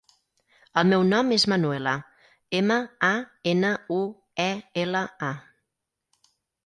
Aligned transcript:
El 0.81 0.87
meu 0.93 1.03
nom 1.09 1.27
és 1.35 1.45
Manuela: 1.51 1.93
ema, 2.61 2.77
a, 3.09 3.13
ena, 3.55 3.75
u, 3.99 4.01
e, 4.47 4.51
ela, 4.85 5.03
a. 5.33 6.27